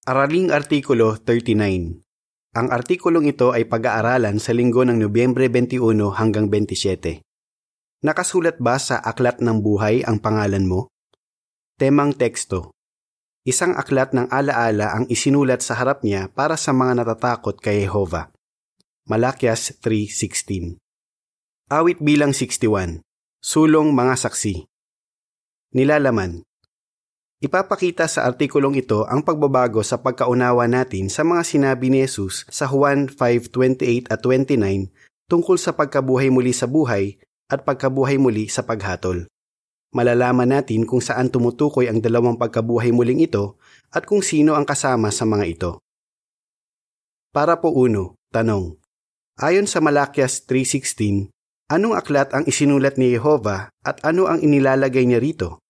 [0.00, 2.00] Araling Artikulo 39
[2.56, 7.20] Ang artikulong ito ay pag-aaralan sa linggo ng Nobyembre 21 hanggang 27.
[8.00, 10.88] Nakasulat ba sa Aklat ng Buhay ang pangalan mo?
[11.76, 12.72] Temang teksto
[13.44, 18.32] Isang aklat ng alaala ang isinulat sa harap niya para sa mga natatakot kay Jehova.
[19.04, 20.80] Malakias 3.16
[21.76, 23.04] Awit bilang 61
[23.44, 24.64] Sulong mga saksi
[25.76, 26.40] Nilalaman
[27.40, 32.68] Ipapakita sa artikulong ito ang pagbabago sa pagkaunawa natin sa mga sinabi ni Jesus sa
[32.68, 34.92] Juan 5:28 at 29
[35.24, 37.16] tungkol sa pagkabuhay muli sa buhay
[37.48, 39.24] at pagkabuhay muli sa paghatol.
[39.96, 43.56] Malalaman natin kung saan tumutukoy ang dalawang pagkabuhay muling ito
[43.88, 45.70] at kung sino ang kasama sa mga ito.
[47.32, 48.76] Para po uno, tanong.
[49.40, 51.32] Ayon sa Malakias 3.16,
[51.72, 55.64] anong aklat ang isinulat ni Jehova at ano ang inilalagay niya rito?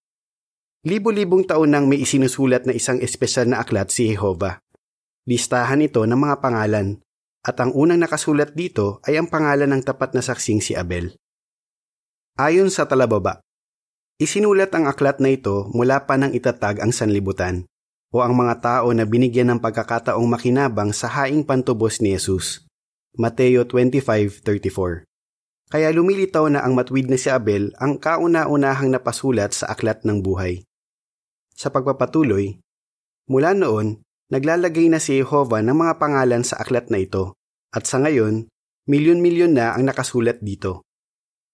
[0.81, 4.65] Libo-libong taon nang may isinusulat na isang espesyal na aklat si Jehova.
[5.29, 6.97] Listahan ito ng mga pangalan,
[7.45, 11.13] at ang unang nakasulat dito ay ang pangalan ng tapat na saksing si Abel.
[12.41, 13.45] Ayon sa talababa,
[14.17, 17.69] isinulat ang aklat na ito mula pa nang itatag ang sanlibutan
[18.09, 22.65] o ang mga tao na binigyan ng pagkakataong makinabang sa haing pantubos ni Jesus.
[23.21, 25.05] Mateo 25.34
[25.69, 30.65] Kaya lumilitaw na ang matwid na si Abel ang kauna-unahang napasulat sa aklat ng buhay.
[31.61, 32.57] Sa pagpapatuloy,
[33.29, 34.01] mula noon,
[34.33, 37.37] naglalagay na si Jehovah ng mga pangalan sa aklat na ito
[37.69, 38.49] at sa ngayon,
[38.89, 40.89] milyon-milyon na ang nakasulat dito.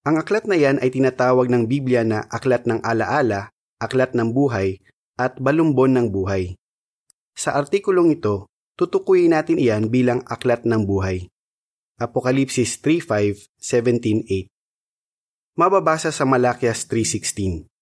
[0.06, 3.50] Ang aklat na yan ay tinatawag ng Biblia na Aklat ng Alaala,
[3.82, 4.78] Aklat ng Buhay,
[5.18, 6.54] at Balumbon ng Buhay.
[7.34, 8.46] Sa artikulong ito,
[8.78, 11.26] tutukuyin natin iyan bilang Aklat ng Buhay.
[11.98, 14.46] Apokalipsis 3.5, 17.8
[15.58, 17.75] Mababasa sa Malakias 3.16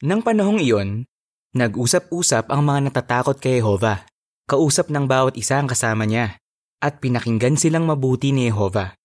[0.00, 1.04] Nang panahong iyon,
[1.52, 4.08] nag-usap-usap ang mga natatakot kay Jehova.
[4.48, 6.40] Kausap ng bawat isa ang kasama niya,
[6.80, 8.96] at pinakinggan silang mabuti ni Jehova.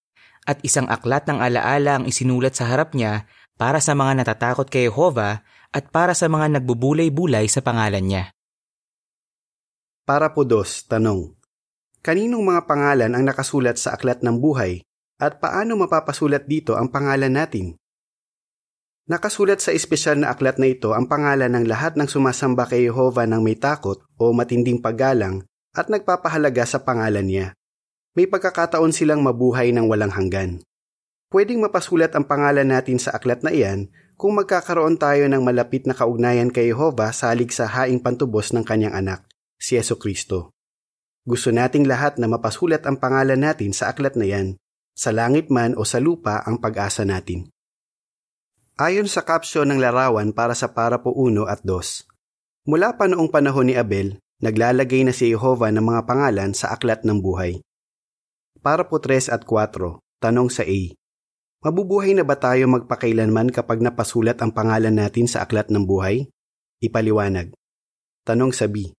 [0.48, 3.28] At isang aklat ng alaala ang isinulat sa harap niya
[3.60, 5.44] para sa mga natatakot kay Jehova
[5.76, 8.24] at para sa mga nagbubulay-bulay sa pangalan niya.
[10.08, 11.36] Para po dos, tanong.
[12.08, 14.80] Kaninong mga pangalan ang nakasulat sa aklat ng buhay
[15.20, 17.76] at paano mapapasulat dito ang pangalan natin?
[19.06, 23.30] Nakasulat sa espesyal na aklat na ito ang pangalan ng lahat ng sumasamba kay Jehova
[23.30, 25.46] ng may takot o matinding paggalang
[25.78, 27.48] at nagpapahalaga sa pangalan niya.
[28.18, 30.66] May pagkakataon silang mabuhay ng walang hanggan.
[31.30, 35.94] Pwedeng mapasulat ang pangalan natin sa aklat na iyan kung magkakaroon tayo ng malapit na
[35.94, 39.22] kaugnayan kay Jehova salig sa haing pantubos ng kanyang anak,
[39.62, 40.50] si Yeso Kristo.
[41.22, 44.58] Gusto nating lahat na mapasulat ang pangalan natin sa aklat na yan,
[44.98, 47.54] sa langit man o sa lupa ang pag-asa natin.
[48.76, 53.72] Ayon sa kapsyon ng larawan para sa Parapo 1 at 2, mula pa noong panahon
[53.72, 57.64] ni Abel, naglalagay na si Jehova ng mga pangalan sa aklat ng buhay.
[58.60, 60.82] Parapo 3 at 4, tanong sa A.
[61.64, 66.28] Mabubuhay na ba tayo magpakailanman kapag napasulat ang pangalan natin sa aklat ng buhay?
[66.84, 67.56] Ipaliwanag.
[68.28, 68.92] Tanong sa B.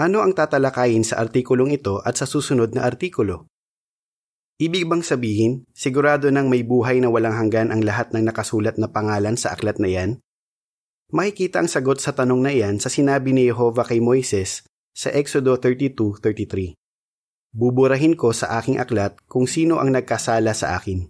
[0.00, 3.51] Ano ang tatalakayin sa artikulong ito at sa susunod na artikulo?
[4.60, 8.90] Ibig bang sabihin, sigurado nang may buhay na walang hanggan ang lahat ng nakasulat na
[8.90, 10.20] pangalan sa aklat na yan?
[11.12, 15.56] Makikita ang sagot sa tanong na iyan sa sinabi ni Jehovah kay Moises sa Exodo
[15.60, 16.76] 32.33.
[17.52, 21.04] Buburahin ko sa aking aklat kung sino ang nagkasala sa akin.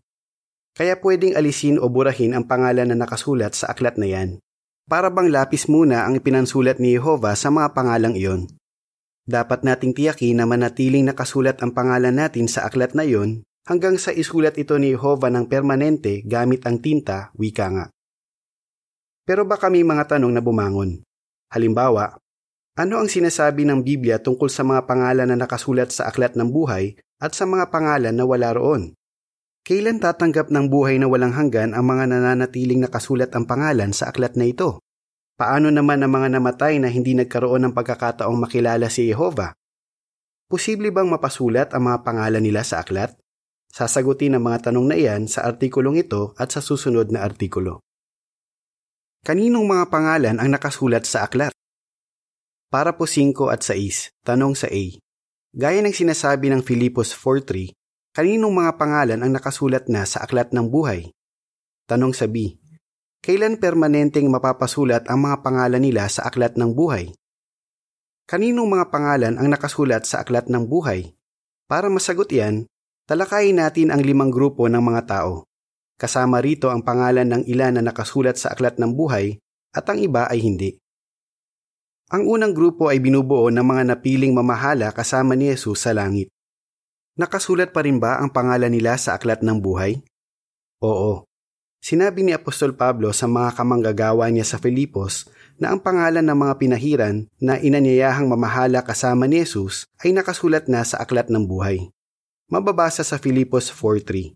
[0.74, 4.42] Kaya pwedeng alisin o burahin ang pangalan na nakasulat sa aklat na yan.
[4.90, 8.50] Para bang lapis muna ang ipinansulat ni Jehovah sa mga pangalang iyon.
[9.22, 14.10] Dapat nating tiyakin na manatiling nakasulat ang pangalan natin sa aklat na iyon hanggang sa
[14.10, 17.86] isulat ito ni Jehovah ng permanente gamit ang tinta, wika nga.
[19.22, 21.06] Pero baka may mga tanong na bumangon.
[21.54, 22.18] Halimbawa,
[22.74, 26.98] ano ang sinasabi ng Biblia tungkol sa mga pangalan na nakasulat sa aklat ng buhay
[27.22, 28.98] at sa mga pangalan na wala roon?
[29.62, 34.34] Kailan tatanggap ng buhay na walang hanggan ang mga nananatiling nakasulat ang pangalan sa aklat
[34.34, 34.82] na ito?
[35.32, 39.56] Paano naman ang mga namatay na hindi nagkaroon ng pagkakataong makilala si Jehovah?
[40.44, 43.16] Posible bang mapasulat ang mga pangalan nila sa aklat?
[43.72, 47.80] Sasagutin ang mga tanong na iyan sa artikulong ito at sa susunod na artikulo.
[49.24, 51.56] Kaninong mga pangalan ang nakasulat sa aklat?
[52.68, 54.84] Para po 5 at 6, tanong sa A.
[55.56, 57.72] Gaya ng sinasabi ng Filipos 4.3,
[58.12, 61.08] kaninong mga pangalan ang nakasulat na sa aklat ng buhay?
[61.88, 62.60] Tanong sa B.
[63.22, 67.14] Kailan permanenteng mapapasulat ang mga pangalan nila sa aklat ng buhay?
[68.26, 71.14] Kaninong mga pangalan ang nakasulat sa aklat ng buhay?
[71.70, 72.66] Para masagot yan,
[73.06, 75.46] talakayin natin ang limang grupo ng mga tao.
[75.94, 79.38] Kasama rito ang pangalan ng ilan na nakasulat sa aklat ng buhay
[79.70, 80.74] at ang iba ay hindi.
[82.10, 86.26] Ang unang grupo ay binubuo ng mga napiling mamahala kasama ni Jesus sa langit.
[87.14, 90.02] Nakasulat pa rin ba ang pangalan nila sa aklat ng buhay?
[90.82, 91.22] Oo.
[91.82, 95.26] Sinabi ni Apostol Pablo sa mga kamanggagawa niya sa Filipos
[95.58, 100.86] na ang pangalan ng mga pinahiran na inanyayahang mamahala kasama ni Jesus ay nakasulat na
[100.86, 101.90] sa aklat ng buhay.
[102.46, 104.30] Mababasa sa Filipos 4.3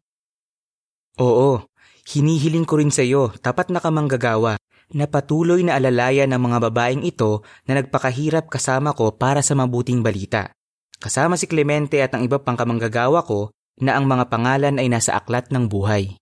[1.22, 1.62] Oo,
[2.10, 4.58] hinihiling ko rin sa iyo, tapat na kamanggagawa,
[4.90, 10.02] na patuloy na alalayan ng mga babaeng ito na nagpakahirap kasama ko para sa mabuting
[10.02, 10.50] balita
[10.96, 15.14] kasama si Clemente at ang iba pang kamanggagawa ko na ang mga pangalan ay nasa
[15.14, 16.16] aklat ng buhay.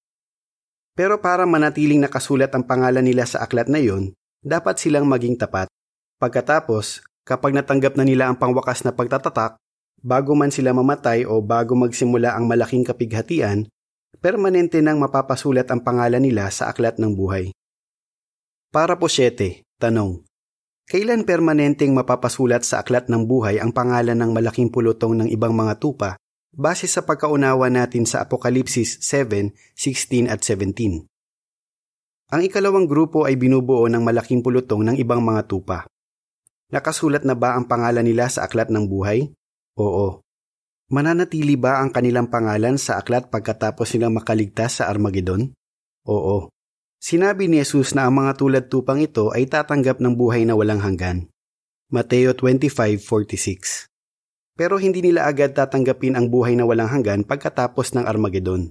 [0.94, 4.14] Pero para manatiling nakasulat ang pangalan nila sa aklat na iyon,
[4.46, 5.66] dapat silang maging tapat.
[6.22, 9.58] Pagkatapos, kapag natanggap na nila ang pangwakas na pagtatatak,
[9.98, 13.66] bago man sila mamatay o bago magsimula ang malaking kapighatian,
[14.22, 17.50] permanente nang mapapasulat ang pangalan nila sa aklat ng buhay.
[18.70, 20.22] Para po 7, tanong.
[20.86, 25.80] Kailan permanenteng mapapasulat sa aklat ng buhay ang pangalan ng malaking pulutong ng ibang mga
[25.82, 26.20] tupa
[26.54, 31.06] base sa pagkaunawa natin sa Apokalipsis 7, 16 at 17?
[32.34, 35.86] Ang ikalawang grupo ay binubuo ng malaking pulutong ng ibang mga tupa.
[36.72, 39.30] Nakasulat na ba ang pangalan nila sa aklat ng buhay?
[39.78, 40.24] Oo.
[40.90, 45.54] Mananatili ba ang kanilang pangalan sa aklat pagkatapos nilang makaligtas sa Armageddon?
[46.10, 46.50] Oo.
[46.98, 50.80] Sinabi ni Jesus na ang mga tulad tupang ito ay tatanggap ng buhay na walang
[50.80, 51.28] hanggan.
[51.92, 53.93] Mateo 25:46.
[54.54, 58.70] Pero hindi nila agad tatanggapin ang buhay na walang hanggan pagkatapos ng Armageddon.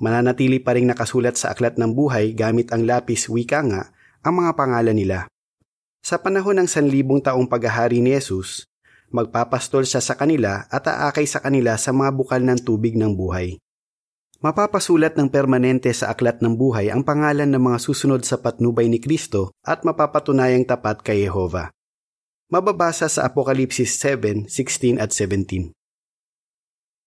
[0.00, 3.92] Mananatili pa ring nakasulat sa aklat ng buhay gamit ang lapis wika nga
[4.24, 5.28] ang mga pangalan nila.
[6.00, 8.64] Sa panahon ng sanlibong taong paghahari ni Jesus,
[9.12, 13.60] magpapastol siya sa kanila at aakay sa kanila sa mga bukal ng tubig ng buhay.
[14.40, 19.00] Mapapasulat ng permanente sa aklat ng buhay ang pangalan ng mga susunod sa patnubay ni
[19.00, 21.72] Kristo at mapapatunayang tapat kay Jehova.
[22.52, 25.72] Mababasa sa Apokalipsis 7:16 at 17.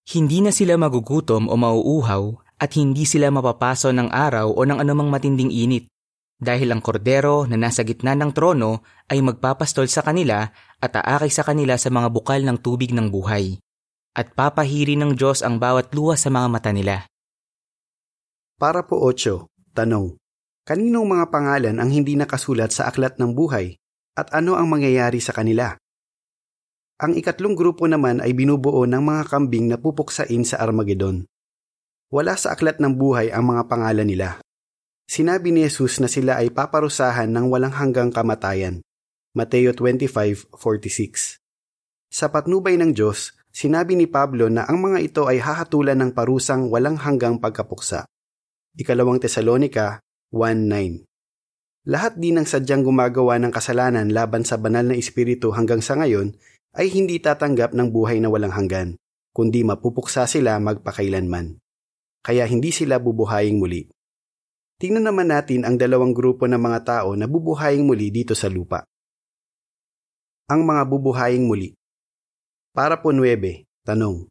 [0.09, 5.13] Hindi na sila magugutom o mauuhaw at hindi sila mapapaso ng araw o ng anumang
[5.13, 5.93] matinding init
[6.41, 8.81] dahil ang kordero na nasa gitna ng trono
[9.13, 10.49] ay magpapastol sa kanila
[10.81, 13.61] at aakay sa kanila sa mga bukal ng tubig ng buhay.
[14.17, 17.05] At papahiri ng Diyos ang bawat luha sa mga mata nila.
[18.57, 19.45] Para po 8,
[19.77, 20.17] tanong.
[20.65, 23.77] Kaninong mga pangalan ang hindi nakasulat sa aklat ng buhay
[24.17, 25.77] at ano ang mangyayari sa kanila?
[26.97, 31.29] Ang ikatlong grupo naman ay binubuo ng mga kambing na pupuksain sa Armageddon.
[32.09, 34.41] Wala sa aklat ng buhay ang mga pangalan nila.
[35.05, 38.81] Sinabi ni Jesus na sila ay paparusahan ng walang hanggang kamatayan.
[39.37, 41.37] Mateo 25:46.
[42.09, 46.65] Sa patnubay ng Diyos, sinabi ni Pablo na ang mga ito ay hahatulan ng parusang
[46.73, 48.09] walang hanggang pagkapuksa.
[48.73, 50.01] Ikalawang Tesalonika
[50.33, 51.05] 1.9
[51.87, 56.35] Lahat din ng sadyang gumagawa ng kasalanan laban sa banal na espiritu hanggang sa ngayon
[56.75, 58.99] ay hindi tatanggap ng buhay na walang hanggan,
[59.31, 61.55] kundi mapupuksa sila magpakailanman.
[62.27, 63.87] Kaya hindi sila bubuhaying muli.
[64.83, 68.83] Tingnan naman natin ang dalawang grupo ng mga tao na bubuhaying muli dito sa lupa.
[70.51, 71.71] Ang mga bubuhaying muli.
[72.75, 74.27] Para po 9, tanong.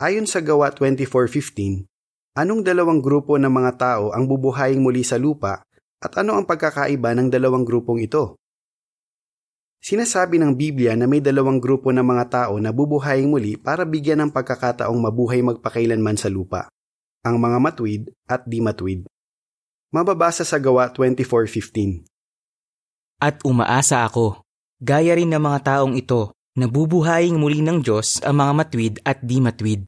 [0.00, 1.84] Ayon sa gawa 24.15,
[2.38, 5.66] Anong dalawang grupo ng mga tao ang bubuhayin muli sa lupa
[5.98, 8.38] at ano ang pagkakaiba ng dalawang grupong ito?
[9.78, 14.26] Sinasabi ng Biblia na may dalawang grupo ng mga tao na bubuhayin muli para bigyan
[14.26, 16.66] ng pagkakataong mabuhay magpakailanman sa lupa,
[17.22, 19.06] ang mga matwid at di matwid.
[19.94, 22.02] Mababasa sa gawa 24.15
[23.22, 24.42] At umaasa ako,
[24.82, 29.22] gaya rin ng mga taong ito, na bubuhayin muli ng Diyos ang mga matwid at
[29.22, 29.86] di matwid.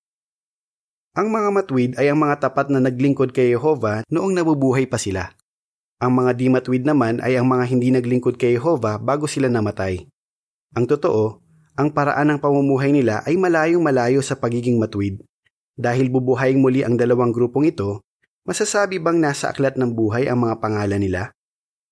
[1.18, 5.34] Ang mga matwid ay ang mga tapat na naglingkod kay Jehova noong nabubuhay pa sila.
[6.00, 10.08] Ang mga di matwid naman ay ang mga hindi naglingkod kay Jehova bago sila namatay.
[10.72, 11.44] Ang totoo,
[11.76, 15.20] ang paraan ng pamumuhay nila ay malayong malayo sa pagiging matwid.
[15.76, 18.00] Dahil bubuhayin muli ang dalawang grupong ito,
[18.48, 21.22] masasabi bang nasa aklat ng buhay ang mga pangalan nila?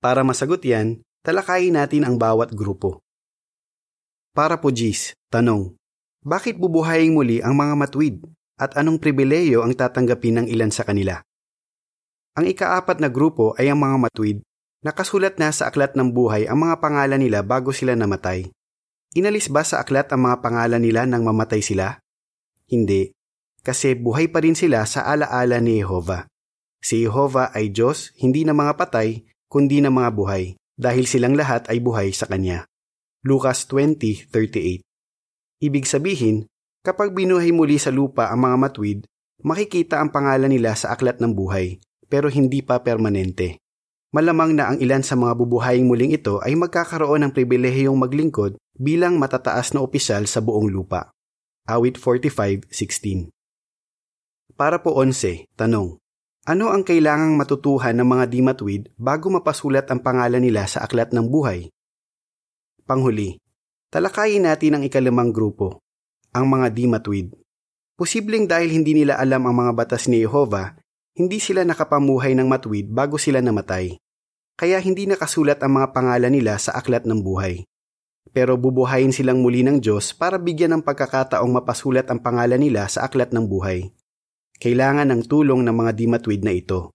[0.00, 3.04] Para masagot yan, talakayin natin ang bawat grupo.
[4.32, 5.76] Para po Gis, tanong,
[6.24, 8.16] bakit bubuhayin muli ang mga matwid?
[8.58, 11.22] at anong pribileyo ang tatanggapin ng ilan sa kanila.
[12.38, 14.38] Ang ikaapat na grupo ay ang mga matwid.
[14.86, 18.46] Nakasulat na sa aklat ng buhay ang mga pangalan nila bago sila namatay.
[19.18, 21.98] Inalis ba sa aklat ang mga pangalan nila nang mamatay sila?
[22.70, 23.10] Hindi,
[23.66, 26.30] kasi buhay pa rin sila sa alaala ni Jehova.
[26.78, 31.66] Si Jehova ay Diyos hindi na mga patay, kundi na mga buhay, dahil silang lahat
[31.66, 32.70] ay buhay sa Kanya.
[33.26, 34.86] Lucas 20:38
[35.58, 36.46] Ibig sabihin,
[36.86, 38.98] Kapag binuhay muli sa lupa ang mga matwid,
[39.42, 43.60] makikita ang pangalan nila sa aklat ng buhay, pero hindi pa permanente.
[44.08, 49.20] malamang na ang ilan sa mga bubuhaying muling ito ay magkakaroon ng pribilehiyong maglingkod bilang
[49.20, 51.12] matataas na opisyal sa buong lupa.
[51.68, 53.28] Awit 45.16
[54.56, 56.00] Para po 11, tanong.
[56.48, 61.28] Ano ang kailangang matutuhan ng mga dimatwid bago mapasulat ang pangalan nila sa aklat ng
[61.28, 61.68] buhay?
[62.88, 63.36] Panghuli,
[63.92, 65.84] talakayin natin ang ikalimang grupo,
[66.32, 67.36] ang mga dimatwid.
[68.00, 70.72] Posibleng dahil hindi nila alam ang mga batas ni Jehovah,
[71.18, 73.98] hindi sila nakapamuhay ng matwid bago sila namatay.
[74.54, 77.66] Kaya hindi nakasulat ang mga pangalan nila sa aklat ng buhay.
[78.30, 83.10] Pero bubuhayin silang muli ng Diyos para bigyan ng pagkakataong mapasulat ang pangalan nila sa
[83.10, 83.90] aklat ng buhay.
[84.62, 86.94] Kailangan ng tulong ng mga dimatwid na ito.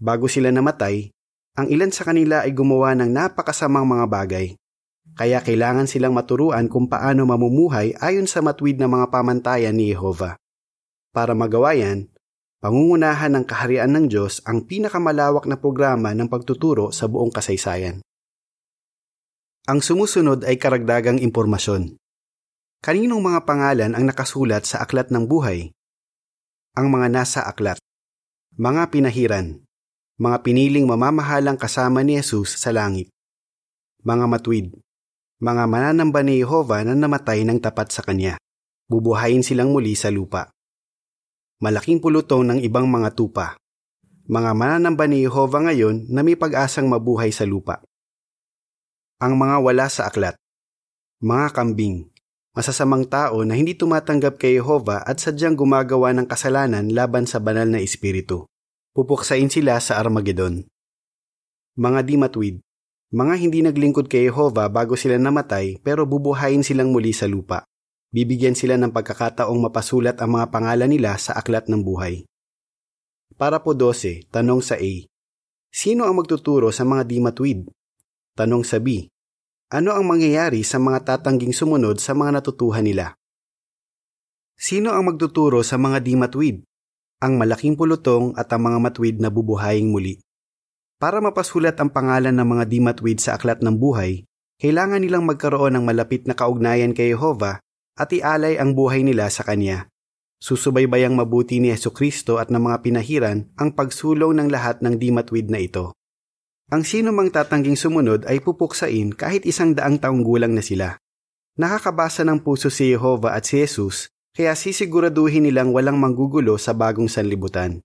[0.00, 1.12] Bago sila namatay,
[1.60, 4.46] ang ilan sa kanila ay gumawa ng napakasamang mga bagay
[5.18, 10.38] kaya kailangan silang maturuan kung paano mamumuhay ayon sa matwid na mga pamantayan ni Jehovah.
[11.10, 12.06] Para magawa yan,
[12.58, 18.02] pangungunahan ng kaharian ng Diyos ang pinakamalawak na programa ng pagtuturo sa buong kasaysayan.
[19.68, 21.98] Ang sumusunod ay karagdagang impormasyon.
[22.80, 25.74] Kaninong mga pangalan ang nakasulat sa aklat ng buhay?
[26.78, 27.76] Ang mga nasa aklat.
[28.54, 29.46] Mga pinahiran.
[30.18, 33.10] Mga piniling mamamahalang kasama ni Jesus sa langit.
[34.02, 34.66] Mga matwid
[35.38, 38.34] mga mananamba ni Jehovah na namatay ng tapat sa kanya.
[38.90, 40.50] Bubuhayin silang muli sa lupa.
[41.58, 43.58] Malaking pulutong ng ibang mga tupa.
[44.30, 47.82] Mga mananamba ni Jehovah ngayon na may pag-asang mabuhay sa lupa.
[49.18, 50.38] Ang mga wala sa aklat.
[51.18, 52.14] Mga kambing.
[52.54, 57.66] Masasamang tao na hindi tumatanggap kay Jehovah at sadyang gumagawa ng kasalanan laban sa banal
[57.66, 58.46] na espiritu.
[58.94, 60.62] Pupuksain sila sa Armageddon.
[61.74, 62.56] Mga di matwid
[63.08, 67.64] mga hindi naglingkod kay Jehovah bago sila namatay pero bubuhayin silang muli sa lupa.
[68.08, 72.24] Bibigyan sila ng pagkakataong mapasulat ang mga pangalan nila sa aklat ng buhay.
[73.36, 74.92] Para po 12, tanong sa A.
[75.68, 77.68] Sino ang magtuturo sa mga di matwid?
[78.32, 79.12] Tanong sa B.
[79.68, 83.12] Ano ang mangyayari sa mga tatangging sumunod sa mga natutuhan nila?
[84.56, 86.56] Sino ang magtuturo sa mga di matwid?
[87.20, 90.16] Ang malaking pulutong at ang mga matwid na bubuhaying muli.
[90.96, 94.24] Para mapasulat ang pangalan ng mga dimatwid sa aklat ng buhay,
[94.56, 97.60] kailangan nilang magkaroon ng malapit na kaugnayan kay Jehovah
[97.98, 99.90] at ialay ang buhay nila sa Kanya.
[100.38, 105.50] Susubaybayang mabuti ni Yesu Kristo at ng mga pinahiran ang pagsulong ng lahat ng dimatwid
[105.50, 105.98] na ito.
[106.70, 110.94] Ang sino mang tatangging sumunod ay pupuksain kahit isang daang taong gulang na sila.
[111.58, 117.10] Nakakabasa ng puso si Jehovah at si Jesus, kaya sisiguraduhin nilang walang manggugulo sa bagong
[117.10, 117.82] sanlibutan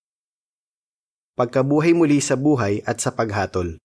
[1.34, 3.82] pagkabuhay muli sa buhay at sa paghatol.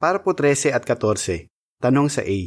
[0.00, 1.46] Para po 13 at 14,
[1.84, 2.38] tanong sa A.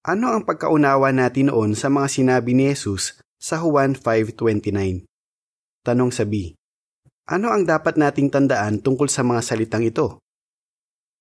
[0.00, 5.04] Ano ang pagkaunawa natin noon sa mga sinabi ni Jesus sa Juan 5.29?
[5.84, 6.56] Tanong sa B.
[7.28, 10.16] Ano ang dapat nating tandaan tungkol sa mga salitang ito?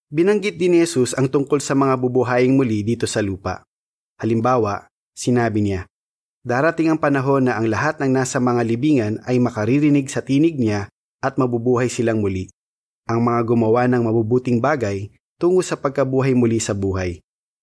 [0.07, 3.67] Binanggit din ni Jesus ang tungkol sa mga bubuhaying muli dito sa lupa.
[4.15, 5.83] Halimbawa, sinabi niya,
[6.39, 10.87] Darating ang panahon na ang lahat ng nasa mga libingan ay makaririnig sa tinig niya
[11.19, 12.47] at mabubuhay silang muli.
[13.11, 17.19] Ang mga gumawa ng mabubuting bagay tungo sa pagkabuhay muli sa buhay,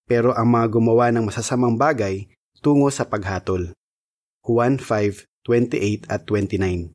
[0.07, 2.31] pero ang mga gumawa ng masasamang bagay
[2.63, 3.75] tungo sa paghatol.
[4.47, 6.95] Juan 5:28 at 29.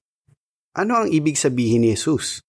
[0.71, 2.39] Ano ang ibig sabihin ni Jesus?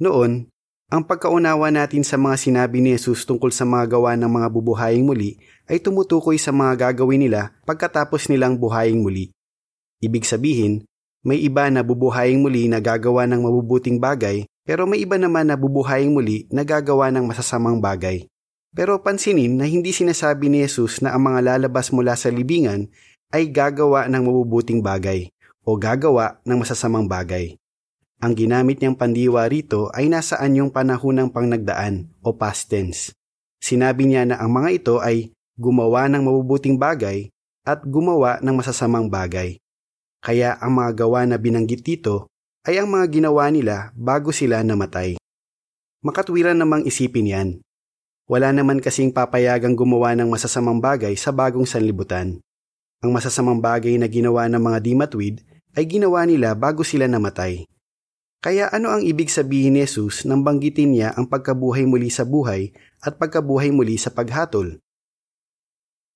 [0.00, 0.48] Noon,
[0.88, 5.04] ang pagkaunawa natin sa mga sinabi ni Jesus tungkol sa mga gawa ng mga bubuhaying
[5.04, 5.36] muli
[5.68, 9.32] ay tumutukoy sa mga gagawin nila pagkatapos nilang buhaying muli.
[10.00, 10.84] Ibig sabihin,
[11.22, 15.54] may iba na bubuhaying muli na gagawa ng mabubuting bagay, pero may iba naman na
[15.54, 18.26] bubuhaying muli na gagawa ng masasamang bagay.
[18.72, 22.88] Pero pansinin na hindi sinasabi ni Jesus na ang mga lalabas mula sa libingan
[23.28, 25.28] ay gagawa ng mabubuting bagay
[25.60, 27.60] o gagawa ng masasamang bagay.
[28.22, 33.12] Ang ginamit niyang pandiwa rito ay nasa anyong panahon ng pangnagdaan o past tense.
[33.60, 37.28] Sinabi niya na ang mga ito ay gumawa ng mabubuting bagay
[37.68, 39.58] at gumawa ng masasamang bagay.
[40.22, 42.30] Kaya ang mga gawa na binanggit dito
[42.62, 45.18] ay ang mga ginawa nila bago sila namatay.
[46.06, 47.48] Makatwiran namang isipin yan.
[48.30, 52.38] Wala naman kasing papayagang gumawa ng masasamang bagay sa bagong sanlibutan.
[53.02, 55.42] Ang masasamang bagay na ginawa ng mga dimatwid
[55.74, 57.66] ay ginawa nila bago sila namatay.
[58.42, 62.74] Kaya ano ang ibig sabihin ni Jesus nang banggitin niya ang pagkabuhay muli sa buhay
[63.02, 64.82] at pagkabuhay muli sa paghatol?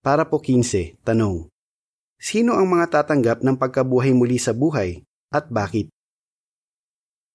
[0.02, 1.50] Para po 15, tanong.
[2.18, 5.90] Sino ang mga tatanggap ng pagkabuhay muli sa buhay at bakit?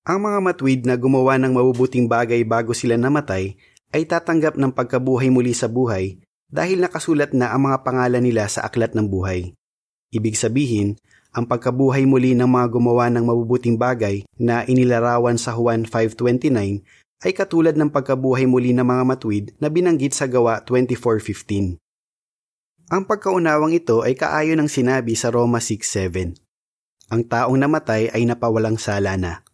[0.08, 3.56] Ang mga matwid na gumawa ng mabubuting bagay bago sila namatay
[3.92, 6.20] ay tatanggap ng pagkabuhay muli sa buhay
[6.52, 9.56] dahil nakasulat na ang mga pangalan nila sa aklat ng buhay.
[10.12, 11.00] Ibig sabihin,
[11.32, 16.52] ang pagkabuhay muli ng mga gumawa ng mabubuting bagay na inilarawan sa Juan 5.29
[17.24, 21.80] ay katulad ng pagkabuhay muli ng mga matwid na binanggit sa gawa 24.15.
[22.92, 26.36] Ang pagkaunawang ito ay kaayon ng sinabi sa Roma 6.7.
[27.08, 29.48] Ang taong namatay ay napawalang sala na.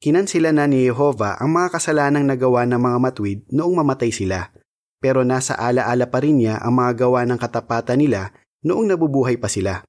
[0.00, 4.48] Kinansila na ni Jehova ang mga kasalanang nagawa ng mga matwid noong mamatay sila,
[4.96, 8.32] pero nasa alaala pa rin niya ang mga gawa ng katapatan nila
[8.64, 9.84] noong nabubuhay pa sila.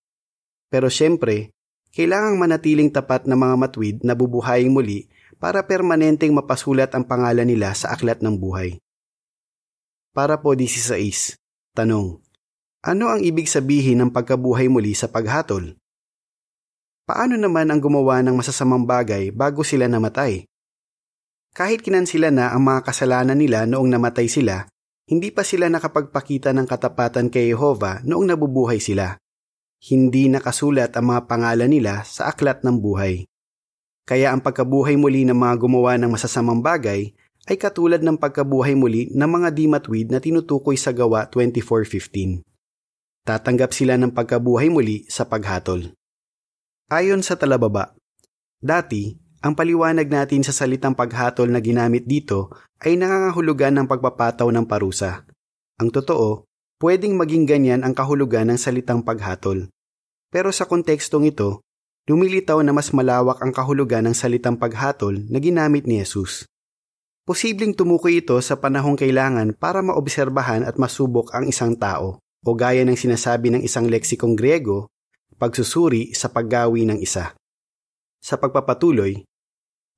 [0.68, 1.56] Pero siyempre,
[1.96, 5.08] kailangang manatiling tapat na mga matwid na bubuhayin muli
[5.40, 8.84] para permanenteng mapasulat ang pangalan nila sa aklat ng buhay.
[10.12, 11.40] Para po 16.
[11.72, 12.20] Tanong.
[12.84, 15.80] Ano ang ibig sabihin ng pagkabuhay muli sa paghatol?
[17.02, 20.46] Paano naman ang gumawa ng masasamang bagay bago sila namatay?
[21.52, 24.70] Kahit kinansila na ang mga kasalanan nila noong namatay sila,
[25.10, 29.20] hindi pa sila nakapagpakita ng katapatan kay Jehova noong nabubuhay sila.
[29.82, 33.28] Hindi nakasulat ang mga pangalan nila sa aklat ng buhay.
[34.08, 37.12] Kaya ang pagkabuhay muli ng mga gumawa ng masasamang bagay
[37.50, 42.46] ay katulad ng pagkabuhay muli ng mga dimatwid na tinutukoy sa gawa 24.15.
[43.26, 45.92] Tatanggap sila ng pagkabuhay muli sa paghatol.
[46.92, 47.96] Ayon sa talababa,
[48.60, 52.52] dati, ang paliwanag natin sa salitang paghatol na ginamit dito
[52.84, 55.24] ay nangangahulugan ng pagpapataw ng parusa.
[55.80, 56.44] Ang totoo,
[56.84, 59.72] pwedeng maging ganyan ang kahulugan ng salitang paghatol.
[60.36, 61.64] Pero sa kontekstong ito,
[62.12, 66.44] lumilitaw na mas malawak ang kahulugan ng salitang paghatol na ginamit ni Jesus.
[67.24, 72.84] Posibleng tumukoy ito sa panahong kailangan para maobserbahan at masubok ang isang tao, o gaya
[72.84, 74.92] ng sinasabi ng isang leksikong Griego,
[75.42, 77.34] pagsusuri sa paggawi ng isa.
[78.22, 79.26] Sa pagpapatuloy,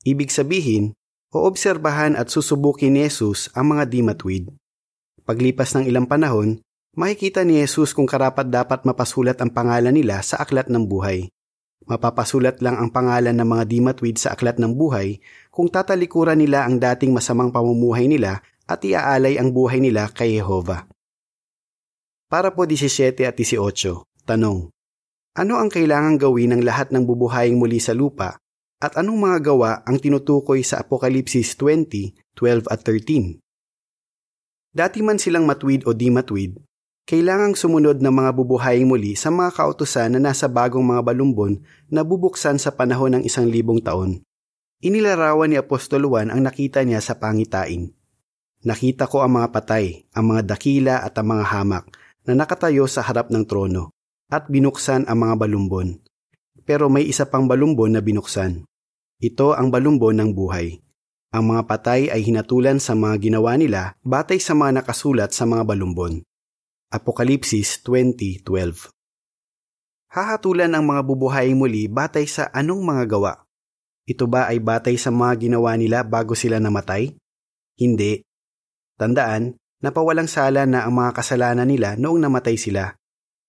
[0.08, 0.96] ibig sabihin,
[1.36, 4.48] oobserbahan at susubukin ni Jesus ang mga dimatwid.
[5.28, 6.64] Paglipas ng ilang panahon,
[6.96, 11.28] makikita ni Jesus kung karapat dapat mapasulat ang pangalan nila sa aklat ng buhay.
[11.84, 15.20] Mapapasulat lang ang pangalan ng mga dimatwid sa aklat ng buhay
[15.52, 20.88] kung tatalikuran nila ang dating masamang pamumuhay nila at iaalay ang buhay nila kay Jehova.
[22.32, 24.72] Para po 17 at 18, tanong.
[25.34, 28.38] Ano ang kailangang gawin ng lahat ng bubuhaying muli sa lupa
[28.78, 33.42] at anong mga gawa ang tinutukoy sa Apokalipsis 20, 12 at 13?
[34.70, 36.62] Dati man silang matwid o di matwid,
[37.10, 42.06] kailangang sumunod ng mga bubuhaying muli sa mga kautusan na nasa bagong mga balumbon na
[42.06, 44.22] bubuksan sa panahon ng isang libong taon.
[44.86, 47.90] Inilarawan ni Apostol Juan ang nakita niya sa pangitain.
[48.62, 51.90] Nakita ko ang mga patay, ang mga dakila at ang mga hamak
[52.22, 53.93] na nakatayo sa harap ng trono
[54.34, 56.02] at binuksan ang mga balumbon.
[56.66, 58.66] Pero may isa pang balumbon na binuksan.
[59.22, 60.82] Ito ang balumbon ng buhay.
[61.30, 65.70] Ang mga patay ay hinatulan sa mga ginawa nila batay sa mga nakasulat sa mga
[65.70, 66.26] balumbon.
[66.90, 68.90] Apokalipsis 20.12
[70.14, 73.34] Hahatulan ang mga bubuhayin muli batay sa anong mga gawa?
[74.06, 77.18] Ito ba ay batay sa mga ginawa nila bago sila namatay?
[77.82, 78.22] Hindi.
[78.94, 82.94] Tandaan, napawalang sala na ang mga kasalanan nila noong namatay sila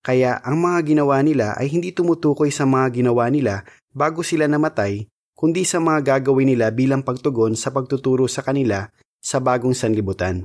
[0.04, 3.64] kaya ang mga ginawa nila ay hindi tumutukoy sa mga ginawa nila
[3.96, 9.40] bago sila namatay, kundi sa mga gagawin nila bilang pagtugon sa pagtuturo sa kanila sa
[9.40, 10.44] bagong sanlibutan.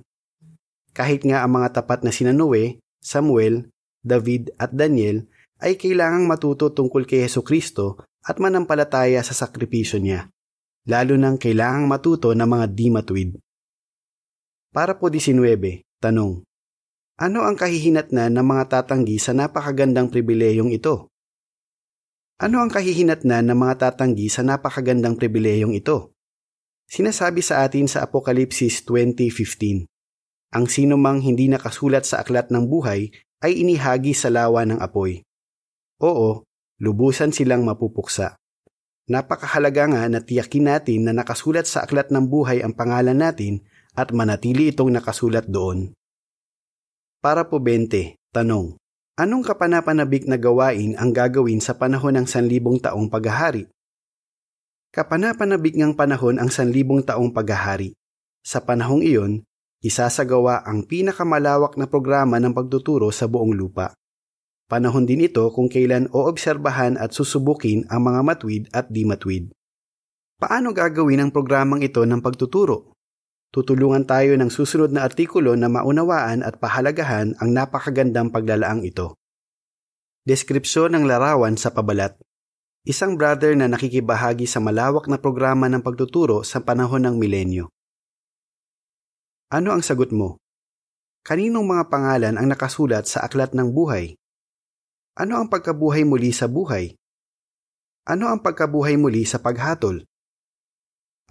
[0.96, 3.68] Kahit nga ang mga tapat na sina Noe, Samuel,
[4.00, 5.28] David at Daniel
[5.60, 10.32] ay kailangang matuto tungkol kay Heso Kristo at manampalataya sa sakripisyo niya,
[10.88, 13.30] lalo nang kailangang matuto ng mga di matwid.
[14.72, 15.36] Para po 19,
[16.00, 16.48] tanong,
[17.20, 21.12] ano ang kahihinatnan ng mga tatanggi sa napakagandang pribilehiyong ito?
[22.40, 26.16] Ano ang kahihinatnan ng mga tatanggi sa napakagandang pribilehiyong ito?
[26.88, 29.84] Sinasabi sa atin sa Apokalipsis 20.15,
[30.56, 33.12] Ang sino mang hindi nakasulat sa aklat ng buhay
[33.44, 35.20] ay inihagi sa lawa ng apoy.
[36.00, 36.48] Oo,
[36.80, 38.40] lubusan silang mapupuksa.
[39.12, 43.60] Napakahalaga nga na tiyakin natin na nakasulat sa aklat ng buhay ang pangalan natin
[43.92, 45.92] at manatili itong nakasulat doon.
[47.20, 48.80] Para po 20, tanong.
[49.20, 53.68] Anong kapanapanabik na gawain ang gagawin sa panahon ng sanlibong taong paghahari?
[54.96, 57.92] Kapanapanabik ngang panahon ang sanlibong taong paghahari.
[58.40, 59.44] Sa panahong iyon,
[59.84, 63.92] isasagawa ang pinakamalawak na programa ng pagtuturo sa buong lupa.
[64.72, 69.52] Panahon din ito kung kailan oobserbahan at susubukin ang mga matwid at di matwid.
[70.40, 72.96] Paano gagawin ang programang ito ng pagtuturo?
[73.50, 79.18] Tutulungan tayo ng susunod na artikulo na maunawaan at pahalagahan ang napakagandang paglalaang ito.
[80.22, 82.14] Deskripsyon ng larawan sa pabalat.
[82.86, 87.66] Isang brother na nakikibahagi sa malawak na programa ng pagtuturo sa panahon ng milenyo.
[89.50, 90.38] Ano ang sagot mo?
[91.26, 94.14] Kaninong mga pangalan ang nakasulat sa aklat ng buhay?
[95.18, 96.94] Ano ang pagkabuhay muli sa buhay?
[98.06, 100.06] Ano ang pagkabuhay muli sa paghatol?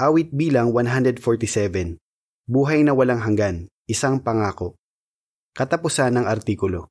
[0.03, 2.08] Awit bilang 147.
[2.49, 4.81] Buhay na walang hanggan, isang pangako.
[5.53, 6.81] Katapusan ng artikulo.